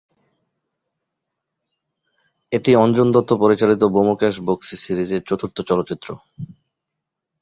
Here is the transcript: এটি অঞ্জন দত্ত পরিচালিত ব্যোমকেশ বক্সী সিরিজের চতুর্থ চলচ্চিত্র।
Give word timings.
এটি 2.51 2.71
অঞ্জন 2.75 3.07
দত্ত 3.11 3.31
পরিচালিত 3.33 3.81
ব্যোমকেশ 3.93 4.35
বক্সী 4.47 4.75
সিরিজের 4.77 5.21
চতুর্থ 5.29 5.57
চলচ্চিত্র। 5.61 6.07